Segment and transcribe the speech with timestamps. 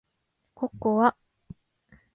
[0.55, 1.15] ココア